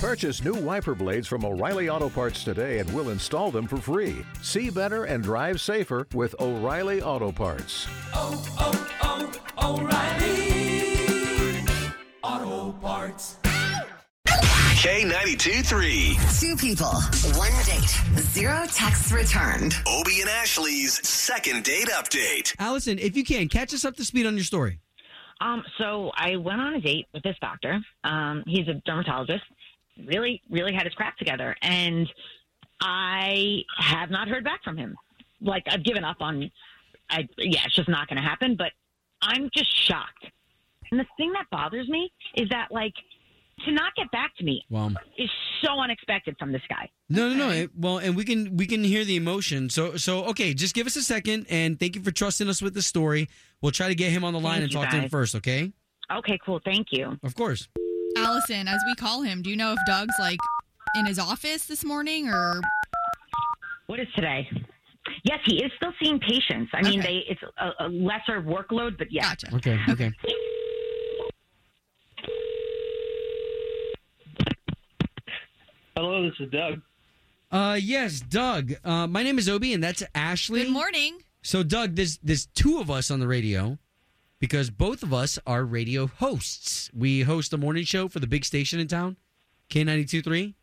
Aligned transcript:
Purchase 0.00 0.42
new 0.42 0.54
wiper 0.54 0.94
blades 0.94 1.28
from 1.28 1.44
O'Reilly 1.44 1.90
Auto 1.90 2.08
Parts 2.08 2.42
today 2.42 2.78
and 2.78 2.90
we'll 2.94 3.10
install 3.10 3.50
them 3.50 3.66
for 3.66 3.76
free. 3.76 4.24
See 4.40 4.70
better 4.70 5.04
and 5.04 5.22
drive 5.22 5.60
safer 5.60 6.06
with 6.14 6.34
O'Reilly 6.40 7.02
Auto 7.02 7.30
Parts. 7.30 7.86
oh, 8.14 8.42
oh, 9.62 9.76
O'Reilly 9.76 11.66
Auto 12.22 12.72
Parts. 12.78 13.36
K92 14.26 15.66
3. 15.66 16.16
Two 16.40 16.56
people, 16.56 16.86
one 17.38 17.52
date, 17.66 18.22
zero 18.22 18.64
texts 18.72 19.12
returned. 19.12 19.74
Obie 19.86 20.22
and 20.22 20.30
Ashley's 20.30 21.06
second 21.06 21.62
date 21.64 21.88
update. 21.88 22.54
Allison, 22.58 22.98
if 22.98 23.18
you 23.18 23.22
can, 23.22 23.48
catch 23.48 23.74
us 23.74 23.84
up 23.84 23.96
to 23.96 24.04
speed 24.06 24.24
on 24.24 24.34
your 24.34 24.44
story. 24.44 24.80
Um, 25.42 25.62
so 25.78 26.10
I 26.16 26.36
went 26.36 26.60
on 26.60 26.74
a 26.74 26.80
date 26.80 27.06
with 27.12 27.22
this 27.22 27.36
doctor. 27.40 27.80
Um, 28.04 28.44
he's 28.46 28.68
a 28.68 28.74
dermatologist. 28.86 29.44
Really, 30.06 30.42
really 30.50 30.72
had 30.72 30.84
his 30.84 30.94
crap 30.94 31.16
together, 31.18 31.54
and 31.62 32.08
I 32.80 33.62
have 33.78 34.10
not 34.10 34.28
heard 34.28 34.44
back 34.44 34.62
from 34.64 34.76
him. 34.76 34.96
Like 35.40 35.64
I've 35.68 35.84
given 35.84 36.04
up 36.04 36.18
on. 36.20 36.50
I 37.08 37.28
yeah, 37.38 37.60
it's 37.66 37.74
just 37.74 37.88
not 37.88 38.08
going 38.08 38.16
to 38.22 38.28
happen. 38.28 38.56
But 38.56 38.72
I'm 39.22 39.50
just 39.54 39.74
shocked. 39.86 40.26
And 40.90 40.98
the 40.98 41.06
thing 41.16 41.32
that 41.32 41.46
bothers 41.50 41.88
me 41.88 42.10
is 42.36 42.48
that 42.50 42.68
like 42.70 42.94
to 43.64 43.72
not 43.72 43.94
get 43.94 44.10
back 44.10 44.34
to 44.38 44.44
me 44.44 44.64
Well, 44.70 44.92
is 45.18 45.28
so 45.62 45.78
unexpected 45.78 46.34
from 46.38 46.50
this 46.50 46.62
guy. 46.68 46.88
no, 47.08 47.28
no, 47.28 47.34
no. 47.34 47.50
it- 47.50 47.64
eh, 47.64 47.66
Well, 47.76 47.98
and 47.98 48.16
we 48.16 48.24
can 48.24 48.56
we 48.56 48.66
can 48.66 48.82
hear 48.82 49.04
the 49.04 49.16
emotion. 49.16 49.68
So, 49.68 49.96
so 49.96 50.24
okay, 50.26 50.54
just 50.54 50.74
give 50.74 50.86
us 50.86 50.96
a 50.96 51.02
second, 51.02 51.46
and 51.50 51.78
thank 51.78 51.96
you 51.96 52.02
for 52.02 52.10
trusting 52.10 52.48
us 52.48 52.62
with 52.62 52.74
the 52.74 52.82
story. 52.82 53.28
We'll 53.60 53.72
try 53.72 53.88
to 53.88 53.94
get 53.94 54.10
him 54.10 54.24
on 54.24 54.32
the 54.32 54.40
line 54.40 54.60
Thank 54.60 54.64
and 54.64 54.72
talk 54.72 54.90
to 54.90 54.96
him 54.96 55.10
first. 55.10 55.34
Okay? 55.34 55.72
Okay, 56.10 56.38
cool. 56.44 56.60
Thank 56.64 56.88
you. 56.90 57.18
Of 57.22 57.34
course. 57.34 57.68
Allison, 58.24 58.68
as 58.68 58.80
we 58.86 58.94
call 58.94 59.22
him, 59.22 59.42
do 59.42 59.50
you 59.50 59.56
know 59.56 59.72
if 59.72 59.78
Doug's 59.86 60.14
like 60.18 60.38
in 60.96 61.06
his 61.06 61.18
office 61.18 61.66
this 61.66 61.84
morning 61.84 62.28
or 62.28 62.60
What 63.86 64.00
is 64.00 64.06
today? 64.14 64.48
Yes, 65.24 65.38
he 65.46 65.62
is 65.64 65.70
still 65.76 65.92
seeing 66.02 66.20
patients. 66.20 66.70
I 66.74 66.82
mean, 66.82 67.00
Okay. 67.00 67.24
they 67.26 67.32
it's 67.32 67.40
a, 67.58 67.84
a 67.84 67.88
lesser 67.88 68.40
workload, 68.42 68.98
but 68.98 69.08
yeah. 69.10 69.22
gotcha? 69.22 69.54
Okay. 69.56 69.78
Okay. 69.88 70.12
Hello, 75.96 76.22
this 76.28 76.38
is 76.40 76.50
Doug. 76.50 76.80
Uh, 77.50 77.78
yes, 77.80 78.20
Doug. 78.20 78.72
Uh, 78.84 79.06
my 79.06 79.22
name 79.22 79.38
is 79.38 79.48
Obie, 79.48 79.74
and 79.74 79.82
that's 79.82 80.02
Ashley. 80.14 80.62
Good 80.64 80.72
morning. 80.72 81.18
So, 81.42 81.62
Doug, 81.62 81.96
there's 81.96 82.18
there's 82.22 82.46
two 82.46 82.78
of 82.78 82.90
us 82.90 83.10
on 83.10 83.18
the 83.20 83.26
radio 83.26 83.78
because 84.40 84.70
both 84.70 85.02
of 85.02 85.12
us 85.12 85.38
are 85.46 85.64
radio 85.64 86.06
hosts. 86.06 86.90
We 86.92 87.22
host 87.22 87.52
a 87.52 87.58
morning 87.58 87.84
show 87.84 88.08
for 88.08 88.18
the 88.18 88.26
big 88.26 88.44
station 88.44 88.80
in 88.80 88.88
town, 88.88 89.16
K 89.68 89.84
923 89.84 90.56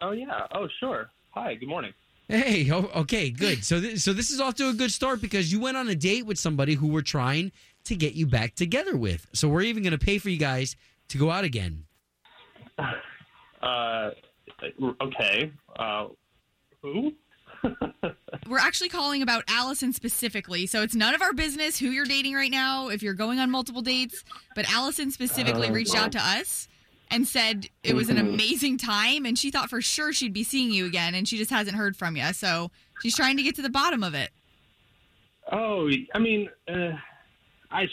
Oh 0.00 0.10
yeah. 0.10 0.46
Oh 0.54 0.66
sure. 0.80 1.10
Hi. 1.30 1.54
Good 1.54 1.68
morning. 1.68 1.92
Hey, 2.28 2.70
oh, 2.70 2.90
okay, 2.96 3.28
good. 3.30 3.64
So, 3.64 3.80
th- 3.80 3.98
so 3.98 4.14
this 4.14 4.30
is 4.30 4.40
off 4.40 4.54
to 4.54 4.70
a 4.70 4.72
good 4.72 4.90
start 4.90 5.20
because 5.20 5.52
you 5.52 5.60
went 5.60 5.76
on 5.76 5.88
a 5.88 5.94
date 5.94 6.24
with 6.24 6.38
somebody 6.38 6.74
who 6.74 6.88
we're 6.88 7.02
trying 7.02 7.52
to 7.84 7.94
get 7.94 8.14
you 8.14 8.26
back 8.26 8.54
together 8.54 8.96
with. 8.96 9.26
So 9.34 9.46
we're 9.46 9.62
even 9.62 9.82
going 9.82 9.92
to 9.92 9.98
pay 9.98 10.16
for 10.16 10.30
you 10.30 10.38
guys 10.38 10.74
to 11.08 11.18
go 11.18 11.30
out 11.30 11.44
again. 11.44 11.84
Uh, 13.62 14.10
okay. 15.00 15.50
Uh, 15.78 16.08
who? 16.82 17.14
We're 18.48 18.58
actually 18.58 18.88
calling 18.88 19.22
about 19.22 19.44
Allison 19.48 19.92
specifically. 19.92 20.66
So 20.66 20.82
it's 20.82 20.94
none 20.94 21.14
of 21.14 21.22
our 21.22 21.32
business 21.32 21.78
who 21.78 21.90
you're 21.90 22.04
dating 22.04 22.34
right 22.34 22.50
now, 22.50 22.88
if 22.88 23.02
you're 23.02 23.14
going 23.14 23.38
on 23.38 23.50
multiple 23.50 23.82
dates. 23.82 24.24
But 24.54 24.70
Allison 24.70 25.10
specifically 25.10 25.70
reached 25.70 25.94
out 25.94 26.12
to 26.12 26.18
us 26.18 26.68
and 27.10 27.26
said 27.26 27.68
it 27.82 27.94
was 27.94 28.08
an 28.08 28.18
amazing 28.18 28.78
time 28.78 29.24
and 29.24 29.38
she 29.38 29.50
thought 29.50 29.70
for 29.70 29.80
sure 29.80 30.12
she'd 30.12 30.32
be 30.32 30.44
seeing 30.44 30.72
you 30.72 30.86
again 30.86 31.14
and 31.14 31.28
she 31.28 31.36
just 31.36 31.50
hasn't 31.50 31.76
heard 31.76 31.96
from 31.96 32.16
you. 32.16 32.32
So 32.32 32.70
she's 33.02 33.16
trying 33.16 33.36
to 33.36 33.42
get 33.42 33.54
to 33.56 33.62
the 33.62 33.70
bottom 33.70 34.02
of 34.02 34.14
it. 34.14 34.30
Oh, 35.52 35.88
I 36.14 36.18
mean, 36.18 36.48
uh, 36.68 36.92
I 37.70 37.86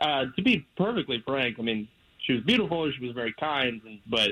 uh, 0.00 0.24
to 0.34 0.42
be 0.42 0.66
perfectly 0.76 1.22
frank, 1.26 1.56
I 1.58 1.62
mean, 1.62 1.88
she 2.18 2.32
was 2.34 2.42
beautiful. 2.42 2.90
She 2.92 3.04
was 3.04 3.14
very 3.14 3.34
kind, 3.38 3.80
and, 3.86 4.00
but 4.06 4.30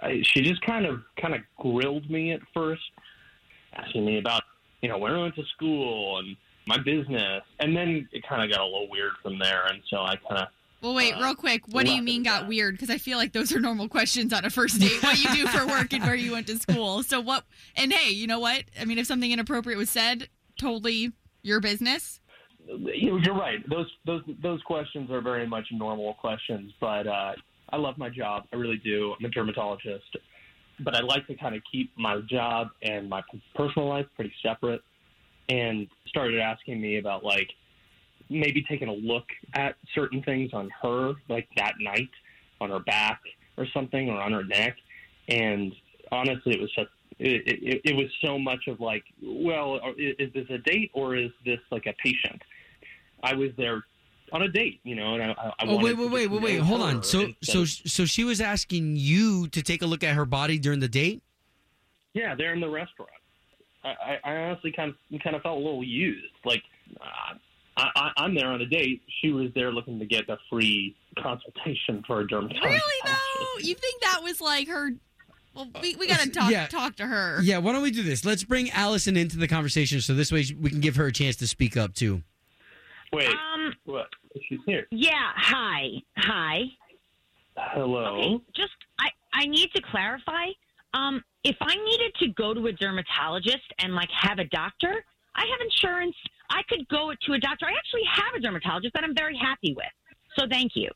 I, 0.00 0.22
she 0.22 0.42
just 0.42 0.60
kind 0.62 0.86
of 0.86 1.02
kind 1.20 1.34
of 1.34 1.40
grilled 1.58 2.10
me 2.10 2.32
at 2.32 2.40
first, 2.54 2.82
asking 3.74 4.04
me 4.04 4.18
about 4.18 4.42
you 4.82 4.88
know 4.88 4.98
where 4.98 5.16
I 5.16 5.22
went 5.22 5.34
to 5.36 5.44
school 5.54 6.18
and 6.18 6.36
my 6.66 6.78
business, 6.78 7.42
and 7.60 7.76
then 7.76 8.08
it 8.12 8.22
kind 8.28 8.42
of 8.42 8.50
got 8.54 8.60
a 8.60 8.64
little 8.64 8.88
weird 8.90 9.12
from 9.22 9.38
there, 9.38 9.66
and 9.66 9.80
so 9.88 9.98
I 10.02 10.16
kind 10.16 10.42
of 10.42 10.48
Well, 10.82 10.94
wait, 10.94 11.14
Uh, 11.14 11.22
real 11.24 11.34
quick. 11.34 11.62
What 11.68 11.86
do 11.86 11.92
you 11.92 12.02
mean 12.02 12.22
got 12.22 12.42
at 12.42 12.48
weird? 12.48 12.74
Because 12.74 12.90
I 12.90 12.98
feel 12.98 13.18
like 13.18 13.32
those 13.32 13.52
are 13.54 13.58
normal 13.60 13.88
questions 13.88 14.32
on 14.32 14.44
a 14.44 14.50
first 14.50 14.78
date. 14.80 15.02
What 15.02 15.18
you 15.18 15.34
do 15.34 15.46
for 15.48 15.66
work 15.66 15.92
and 15.92 16.04
where 16.04 16.14
you 16.14 16.32
went 16.32 16.46
to 16.48 16.56
school. 16.58 17.02
So 17.02 17.20
what? 17.20 17.44
And 17.76 17.92
hey, 17.92 18.10
you 18.12 18.26
know 18.26 18.38
what? 18.38 18.64
I 18.80 18.84
mean, 18.84 18.98
if 18.98 19.06
something 19.06 19.30
inappropriate 19.32 19.78
was 19.78 19.90
said, 19.90 20.28
totally 20.58 21.12
your 21.42 21.60
business. 21.60 22.20
You- 22.66 23.18
You're 23.24 23.34
right. 23.34 23.66
Those 23.68 23.90
those 24.04 24.22
those 24.42 24.60
questions 24.62 25.10
are 25.10 25.20
very 25.22 25.46
much 25.46 25.66
normal 25.72 26.14
questions, 26.14 26.72
but 26.80 27.06
uh, 27.06 27.32
I 27.70 27.76
love 27.76 27.96
my 27.98 28.10
job. 28.10 28.44
I 28.52 28.56
really 28.56 28.76
do. 28.84 29.14
I'm 29.18 29.24
a 29.24 29.30
dermatologist, 29.30 30.16
but 30.80 30.94
I 30.94 31.00
like 31.00 31.26
to 31.26 31.34
kind 31.34 31.54
of 31.54 31.62
keep 31.70 31.90
my 31.96 32.20
job 32.28 32.68
and 32.82 33.08
my 33.08 33.22
personal 33.54 33.88
life 33.88 34.06
pretty 34.14 34.32
separate. 34.42 34.82
And 35.48 35.88
started 36.06 36.40
asking 36.40 36.80
me 36.80 36.98
about 36.98 37.24
like 37.24 37.48
maybe 38.28 38.62
taking 38.68 38.88
a 38.88 38.92
look 38.92 39.24
at 39.54 39.76
certain 39.94 40.22
things 40.22 40.50
on 40.52 40.70
her, 40.82 41.14
like 41.28 41.48
that 41.56 41.74
night, 41.80 42.10
on 42.60 42.70
her 42.70 42.80
back 42.80 43.20
or 43.56 43.66
something, 43.72 44.10
or 44.10 44.20
on 44.20 44.32
her 44.32 44.44
neck. 44.44 44.76
And 45.28 45.72
honestly, 46.12 46.52
it 46.54 46.60
was 46.60 46.70
just 46.74 46.90
it, 47.18 47.42
it, 47.46 47.80
it 47.84 47.96
was 47.96 48.06
so 48.24 48.38
much 48.38 48.68
of 48.68 48.80
like, 48.80 49.04
well, 49.22 49.80
is, 49.96 50.14
is 50.18 50.32
this 50.34 50.46
a 50.50 50.58
date 50.58 50.90
or 50.92 51.16
is 51.16 51.30
this 51.44 51.58
like 51.70 51.86
a 51.86 51.94
patient? 51.94 52.42
I 53.22 53.34
was 53.34 53.50
there 53.56 53.82
on 54.32 54.42
a 54.42 54.48
date, 54.48 54.80
you 54.84 54.94
know, 54.94 55.14
and 55.14 55.22
I, 55.22 55.34
I 55.34 55.52
Oh 55.60 55.74
wanted 55.76 55.84
wait, 55.84 55.96
to 55.96 56.02
wait, 56.02 56.10
wait, 56.12 56.30
wait, 56.30 56.42
wait. 56.42 56.60
Hold 56.60 56.82
on. 56.82 57.02
So, 57.02 57.28
so, 57.42 57.64
so 57.64 58.04
she 58.04 58.24
was 58.24 58.40
asking 58.40 58.96
you 58.96 59.48
to 59.48 59.62
take 59.62 59.82
a 59.82 59.86
look 59.86 60.02
at 60.04 60.14
her 60.14 60.24
body 60.24 60.58
during 60.58 60.80
the 60.80 60.88
date. 60.88 61.22
yeah, 62.14 62.34
they're 62.34 62.52
in 62.54 62.60
the 62.60 62.68
restaurant. 62.68 63.10
I, 63.84 63.88
I, 64.24 64.32
I 64.32 64.36
honestly 64.36 64.72
kind 64.72 64.90
of 65.12 65.20
kind 65.22 65.36
of 65.36 65.42
felt 65.42 65.56
a 65.56 65.60
little 65.64 65.84
used. 65.84 66.26
Like 66.44 66.62
uh, 67.00 67.34
I, 67.76 67.88
I, 67.94 68.10
I'm 68.24 68.34
there 68.34 68.48
on 68.48 68.60
a 68.60 68.66
date. 68.66 69.02
She 69.20 69.30
was 69.30 69.50
there 69.54 69.72
looking 69.72 69.98
to 70.00 70.06
get 70.06 70.28
a 70.28 70.36
free 70.50 70.96
consultation 71.22 72.02
for 72.06 72.20
a 72.20 72.26
dermatologist. 72.26 72.64
Really 72.64 72.80
though, 73.04 73.58
you 73.66 73.74
think 73.74 74.02
that 74.02 74.20
was 74.22 74.40
like 74.40 74.66
her? 74.68 74.90
Well, 75.54 75.68
we, 75.82 75.96
we 75.96 76.06
gotta 76.06 76.28
talk 76.30 76.50
Yeah. 76.50 76.66
talk 76.66 76.96
to 76.96 77.06
her. 77.06 77.40
Yeah. 77.42 77.58
Why 77.58 77.72
don't 77.72 77.82
we 77.82 77.90
do 77.90 78.02
this? 78.02 78.24
Let's 78.24 78.44
bring 78.44 78.70
Allison 78.70 79.16
into 79.16 79.38
the 79.38 79.48
conversation 79.48 80.00
so 80.00 80.14
this 80.14 80.30
way 80.32 80.44
we 80.60 80.70
can 80.70 80.80
give 80.80 80.96
her 80.96 81.06
a 81.06 81.12
chance 81.12 81.36
to 81.36 81.46
speak 81.46 81.76
up 81.76 81.94
too. 81.94 82.22
Wait, 83.12 83.28
Um, 83.28 83.74
what? 83.84 84.08
She's 84.48 84.60
here. 84.66 84.86
yeah. 84.90 85.32
Hi, 85.34 85.90
hi. 86.16 86.64
Hello. 87.56 88.18
Okay, 88.34 88.44
just 88.54 88.72
I 88.98 89.10
I 89.32 89.46
need 89.46 89.70
to 89.74 89.82
clarify. 89.82 90.48
Um, 90.94 91.22
if 91.44 91.56
I 91.60 91.74
needed 91.76 92.14
to 92.16 92.28
go 92.28 92.54
to 92.54 92.66
a 92.66 92.72
dermatologist 92.72 93.72
and 93.78 93.94
like 93.94 94.10
have 94.10 94.38
a 94.38 94.44
doctor, 94.44 95.04
I 95.34 95.40
have 95.46 95.60
insurance. 95.60 96.16
I 96.50 96.62
could 96.68 96.86
go 96.88 97.12
to 97.26 97.32
a 97.32 97.38
doctor. 97.38 97.66
I 97.66 97.72
actually 97.72 98.04
have 98.10 98.34
a 98.36 98.40
dermatologist 98.40 98.94
that 98.94 99.04
I'm 99.04 99.14
very 99.14 99.36
happy 99.36 99.74
with. 99.74 99.86
So 100.36 100.46
thank 100.48 100.72
you. 100.76 100.90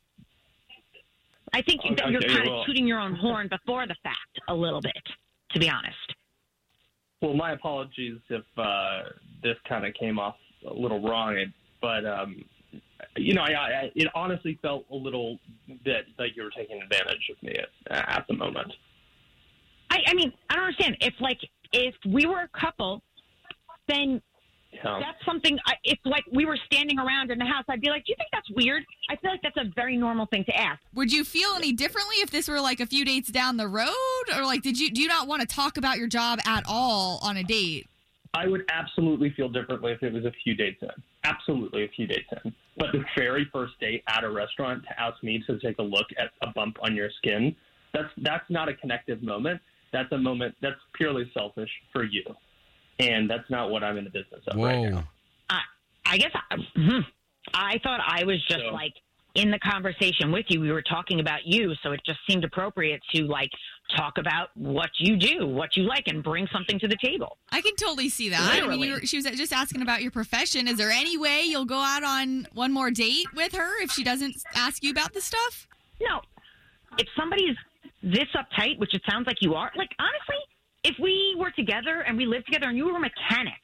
I 1.54 1.60
think 1.62 1.82
that 1.96 2.10
you're 2.10 2.22
Okay, 2.24 2.34
kind 2.34 2.48
well- 2.48 2.60
of 2.60 2.66
tooting 2.66 2.86
your 2.86 2.98
own 3.00 3.14
horn 3.14 3.48
before 3.48 3.86
the 3.86 3.96
fact 4.02 4.38
a 4.48 4.54
little 4.54 4.80
bit, 4.80 5.02
to 5.52 5.58
be 5.58 5.68
honest. 5.68 5.96
Well, 7.20 7.34
my 7.34 7.52
apologies 7.52 8.18
if 8.30 8.44
uh, 8.56 9.02
this 9.42 9.56
kind 9.68 9.84
of 9.86 9.94
came 9.94 10.18
off 10.18 10.36
a 10.68 10.72
little 10.72 11.00
wrong, 11.00 11.36
but 11.82 12.06
um, 12.06 12.42
you 13.16 13.34
know, 13.34 13.42
I, 13.42 13.50
I, 13.52 13.90
it 13.94 14.08
honestly 14.14 14.58
felt 14.62 14.86
a 14.90 14.94
little 14.94 15.38
that 15.84 16.04
that 16.16 16.28
you 16.34 16.42
were 16.44 16.50
taking 16.50 16.80
advantage 16.80 17.30
of 17.30 17.42
me 17.42 17.54
at, 17.90 18.08
at 18.18 18.24
the 18.28 18.34
moment. 18.34 18.72
I, 19.90 19.98
I 20.06 20.14
mean, 20.14 20.32
I 20.48 20.54
don't 20.54 20.64
understand. 20.64 20.96
If 21.02 21.12
like 21.20 21.38
if 21.72 21.94
we 22.06 22.24
were 22.24 22.40
a 22.40 22.58
couple, 22.58 23.02
then 23.88 24.22
Yeah. 24.72 25.00
that's 25.00 25.22
something. 25.26 25.58
I, 25.66 25.74
if 25.84 25.98
like 26.06 26.24
we 26.32 26.46
were 26.46 26.56
standing 26.72 26.98
around 26.98 27.30
in 27.30 27.38
the 27.38 27.44
house, 27.44 27.64
I'd 27.68 27.82
be 27.82 27.90
like, 27.90 28.06
"Do 28.06 28.12
you 28.12 28.16
think 28.16 28.28
that's 28.32 28.48
weird?" 28.52 28.84
I 29.10 29.16
feel 29.16 29.30
like 29.30 29.42
that's 29.42 29.58
a 29.58 29.70
very 29.74 29.98
normal 29.98 30.24
thing 30.26 30.44
to 30.44 30.56
ask. 30.56 30.80
Would 30.94 31.12
you 31.12 31.24
feel 31.24 31.50
any 31.56 31.72
differently 31.72 32.16
if 32.16 32.30
this 32.30 32.48
were 32.48 32.60
like 32.60 32.80
a 32.80 32.86
few 32.86 33.04
dates 33.04 33.30
down 33.30 33.58
the 33.58 33.68
road, 33.68 33.92
or 34.34 34.46
like 34.46 34.62
did 34.62 34.78
you 34.78 34.90
do 34.90 35.02
you 35.02 35.08
not 35.08 35.26
want 35.28 35.42
to 35.42 35.46
talk 35.46 35.76
about 35.76 35.98
your 35.98 36.08
job 36.08 36.38
at 36.46 36.64
all 36.66 37.18
on 37.22 37.36
a 37.36 37.42
date? 37.44 37.86
I 38.34 38.46
would 38.46 38.64
absolutely 38.70 39.30
feel 39.36 39.48
differently 39.48 39.92
if 39.92 40.02
it 40.02 40.12
was 40.12 40.24
a 40.24 40.32
few 40.42 40.54
dates 40.54 40.82
in. 40.82 40.88
Absolutely 41.24 41.84
a 41.84 41.88
few 41.88 42.06
dates 42.06 42.28
in. 42.44 42.54
But 42.78 42.92
the 42.92 43.04
very 43.16 43.46
first 43.52 43.78
date 43.78 44.02
at 44.08 44.24
a 44.24 44.30
restaurant 44.30 44.84
to 44.84 45.00
ask 45.00 45.22
me 45.22 45.42
to 45.46 45.58
take 45.58 45.78
a 45.78 45.82
look 45.82 46.06
at 46.18 46.30
a 46.40 46.50
bump 46.52 46.76
on 46.82 46.96
your 46.96 47.10
skin, 47.18 47.54
that's 47.92 48.08
that's 48.18 48.48
not 48.48 48.68
a 48.68 48.74
connective 48.74 49.22
moment. 49.22 49.60
That's 49.92 50.10
a 50.12 50.18
moment 50.18 50.54
that's 50.62 50.80
purely 50.94 51.30
selfish 51.34 51.70
for 51.92 52.04
you. 52.04 52.24
And 52.98 53.28
that's 53.28 53.48
not 53.50 53.70
what 53.70 53.84
I'm 53.84 53.98
in 53.98 54.04
the 54.04 54.10
business 54.10 54.42
of 54.46 54.58
right 54.58 54.90
now. 54.90 55.08
I 56.04 56.18
guess 56.18 56.30
I, 56.34 56.56
hmm. 56.76 57.00
I 57.54 57.78
thought 57.82 58.00
I 58.06 58.24
was 58.24 58.36
just 58.46 58.60
So- 58.60 58.74
like 58.74 58.92
in 59.34 59.50
the 59.50 59.58
conversation 59.58 60.30
with 60.30 60.46
you, 60.48 60.60
we 60.60 60.70
were 60.70 60.82
talking 60.82 61.20
about 61.20 61.46
you, 61.46 61.72
so 61.82 61.92
it 61.92 62.00
just 62.04 62.18
seemed 62.28 62.44
appropriate 62.44 63.00
to 63.14 63.22
like 63.24 63.50
talk 63.96 64.18
about 64.18 64.48
what 64.54 64.90
you 64.98 65.16
do, 65.16 65.46
what 65.46 65.76
you 65.76 65.84
like, 65.84 66.04
and 66.06 66.22
bring 66.22 66.46
something 66.52 66.78
to 66.78 66.88
the 66.88 66.96
table. 67.02 67.38
I 67.50 67.60
can 67.60 67.74
totally 67.76 68.08
see 68.08 68.28
that. 68.28 68.62
I 68.62 68.66
mean, 68.66 68.92
were, 68.92 69.00
she 69.00 69.16
was 69.16 69.24
just 69.24 69.52
asking 69.52 69.82
about 69.82 70.02
your 70.02 70.10
profession. 70.10 70.68
Is 70.68 70.76
there 70.76 70.90
any 70.90 71.16
way 71.16 71.42
you'll 71.42 71.64
go 71.64 71.78
out 71.78 72.02
on 72.02 72.46
one 72.52 72.72
more 72.72 72.90
date 72.90 73.26
with 73.34 73.52
her 73.52 73.82
if 73.82 73.90
she 73.90 74.04
doesn't 74.04 74.36
ask 74.54 74.82
you 74.82 74.90
about 74.90 75.14
the 75.14 75.20
stuff? 75.20 75.66
No, 76.00 76.20
if 76.98 77.08
somebody's 77.16 77.56
this 78.02 78.28
uptight, 78.34 78.78
which 78.78 78.94
it 78.94 79.02
sounds 79.08 79.26
like 79.26 79.36
you 79.40 79.54
are, 79.54 79.70
like 79.76 79.90
honestly, 79.98 80.36
if 80.84 80.96
we 81.00 81.36
were 81.38 81.50
together 81.52 82.00
and 82.06 82.16
we 82.16 82.26
lived 82.26 82.46
together 82.46 82.68
and 82.68 82.76
you 82.76 82.86
were 82.86 82.96
a 82.96 83.00
mechanic, 83.00 83.60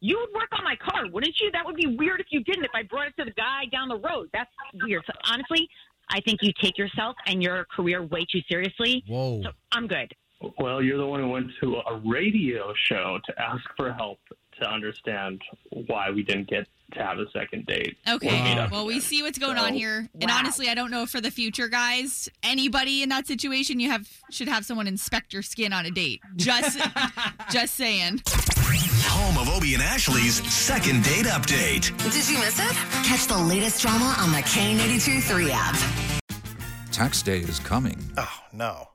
you 0.00 0.18
would 0.18 0.34
work 0.34 0.48
on 0.52 0.64
my 0.64 0.76
car, 0.76 1.08
wouldn't 1.10 1.38
you? 1.40 1.50
That 1.52 1.64
would 1.66 1.76
be 1.76 1.86
weird 1.86 2.20
if 2.20 2.26
you 2.30 2.42
didn't. 2.44 2.64
If 2.64 2.70
I 2.74 2.82
brought 2.84 3.08
it 3.08 3.14
to 3.18 3.24
the 3.24 3.32
guy 3.32 3.64
down 3.70 3.88
the 3.88 3.98
road, 3.98 4.28
that's 4.32 4.50
weird. 4.82 5.02
So 5.06 5.12
honestly, 5.30 5.68
I 6.10 6.20
think 6.20 6.40
you 6.42 6.52
take 6.60 6.76
yourself 6.78 7.16
and 7.26 7.42
your 7.42 7.66
career 7.66 8.02
way 8.02 8.24
too 8.30 8.40
seriously. 8.50 9.04
Whoa. 9.06 9.42
So 9.42 9.50
I'm 9.72 9.86
good. 9.86 10.12
Well, 10.58 10.82
you're 10.82 10.96
the 10.96 11.06
one 11.06 11.20
who 11.20 11.28
went 11.28 11.48
to 11.62 11.76
a 11.86 11.98
radio 12.04 12.72
show 12.88 13.18
to 13.26 13.40
ask 13.40 13.62
for 13.76 13.92
help 13.92 14.18
to 14.60 14.68
understand 14.70 15.40
why 15.86 16.10
we 16.10 16.22
didn't 16.22 16.48
get 16.48 16.66
to 16.92 16.98
have 17.04 17.18
a 17.18 17.30
second 17.30 17.66
date. 17.66 17.96
Okay. 18.08 18.42
meet 18.42 18.58
up 18.58 18.72
Well, 18.72 18.86
we 18.86 19.00
see 19.00 19.22
what's 19.22 19.38
going 19.38 19.56
So- 19.58 19.64
on 19.64 19.74
here. 19.74 20.08
And 20.20 20.30
Wow. 20.30 20.38
honestly, 20.38 20.68
I 20.68 20.74
don't 20.74 20.90
know 20.90 21.04
for 21.06 21.20
the 21.20 21.30
future, 21.30 21.68
guys. 21.68 22.28
Anybody 22.42 23.02
in 23.02 23.10
that 23.10 23.26
situation, 23.26 23.78
you 23.80 23.90
have 23.90 24.08
should 24.30 24.48
have 24.48 24.64
someone 24.64 24.86
inspect 24.86 25.32
your 25.34 25.42
skin 25.42 25.72
on 25.74 25.84
a 25.86 25.90
date. 25.90 26.20
Just, 26.36 26.78
just 27.52 27.74
saying. 27.74 28.22
Home 29.10 29.38
of 29.38 29.48
Obie 29.54 29.74
and 29.74 29.82
Ashley's 29.82 30.36
second 30.52 31.02
date 31.02 31.26
update. 31.26 31.90
Did 32.12 32.28
you 32.28 32.38
miss 32.38 32.60
it? 32.60 32.72
Catch 33.04 33.26
the 33.26 33.36
latest 33.36 33.82
drama 33.82 34.14
on 34.18 34.30
the 34.30 34.38
K82 34.38 35.22
3 35.22 35.50
app. 35.52 35.76
Tax 36.92 37.20
day 37.20 37.38
is 37.38 37.58
coming. 37.58 37.98
Oh, 38.16 38.32
no. 38.52 38.88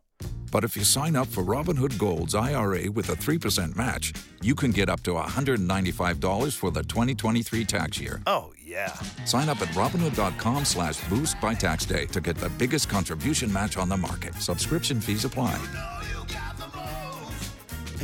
But 0.52 0.64
if 0.64 0.78
you 0.78 0.86
sign 0.86 1.18
up 1.18 1.28
for 1.28 1.44
Robinhood 1.44 1.98
Gold's 1.98 2.34
IRA 2.34 2.90
with 2.90 3.10
a 3.10 3.16
3% 3.16 3.76
match, 3.76 4.14
you 4.42 4.56
can 4.56 4.72
get 4.72 4.88
up 4.88 5.02
to 5.04 5.12
$195 5.12 6.56
for 6.56 6.72
the 6.72 6.84
2023 6.84 7.66
tax 7.66 8.00
year. 8.00 8.22
Oh, 8.26 8.54
yeah. 8.64 8.94
Sign 9.26 9.50
up 9.50 9.62
at 9.62 9.68
Robinhood.com 9.70 10.64
slash 10.64 10.98
boost 11.10 11.40
by 11.42 11.56
tax 11.56 11.86
day 11.86 12.06
to 12.06 12.22
get 12.22 12.38
the 12.38 12.50
biggest 12.52 12.88
contribution 12.88 13.52
match 13.52 13.76
on 13.76 13.90
the 13.90 13.98
market. 13.98 14.34
Subscription 14.36 15.02
fees 15.02 15.26
apply. 15.26 15.60